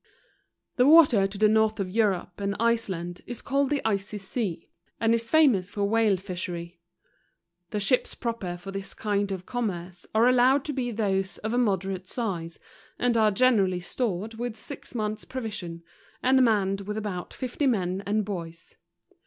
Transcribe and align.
The 0.77 0.87
water 0.87 1.27
to 1.27 1.37
the 1.37 1.47
north 1.47 1.79
of 1.79 1.87
Europe 1.91 2.41
and 2.41 2.55
Iceland 2.59 3.21
is 3.27 3.39
called 3.43 3.69
the 3.69 3.83
Icy 3.85 4.17
Sea, 4.17 4.67
and 4.99 5.13
is 5.13 5.29
famous 5.29 5.69
for 5.69 5.83
Whale 5.85 6.17
Fishery. 6.17 6.79
The 7.69 7.79
ships 7.79 8.15
proper 8.15 8.57
for 8.57 8.71
this 8.71 8.95
kind 8.95 9.31
of 9.31 9.45
com¬ 9.45 9.63
merce 9.67 10.07
are 10.15 10.27
allowed 10.27 10.65
to 10.65 10.73
be 10.73 10.89
those 10.89 11.37
of 11.43 11.53
a 11.53 11.57
moderate 11.59 12.07
size, 12.07 12.57
and 12.97 13.15
are 13.15 13.29
generally 13.29 13.79
stored 13.79 14.33
with 14.39 14.57
six 14.57 14.95
months 14.95 15.23
provision, 15.23 15.83
and 16.23 16.43
manned 16.43 16.81
with 16.81 16.97
about 16.97 17.31
fifty 17.31 17.67
men 17.67 18.01
and 18.03 18.25
boys. 18.25 18.77